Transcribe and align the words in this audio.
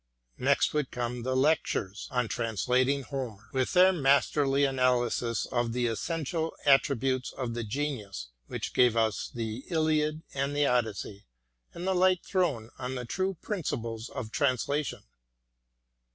Next 0.39 0.73
would 0.73 0.89
come 0.89 1.21
the 1.21 1.35
lectures" 1.35 2.07
On 2.11 2.27
Translating 2.27 3.03
Homer," 3.03 3.49
with 3.53 3.73
their 3.73 3.93
masterly 3.93 4.63
analysis 4.65 5.45
of 5.45 5.73
the 5.73 5.85
essential 5.85 6.55
attributes 6.65 7.31
of 7.31 7.53
the 7.53 7.63
genius 7.63 8.29
which 8.47 8.73
gave 8.73 8.97
us 8.97 9.29
the" 9.31 9.63
Iliad" 9.69 10.23
and 10.33 10.55
the" 10.55 10.65
Odyssey," 10.65 11.27
and 11.75 11.85
the 11.85 11.93
light 11.93 12.23
thrown 12.25 12.71
on 12.79 12.95
the 12.95 13.05
true 13.05 13.37
principles 13.43 14.09
of 14.09 14.31
translation. 14.31 15.03